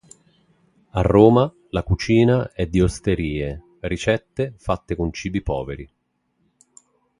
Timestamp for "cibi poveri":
5.13-5.87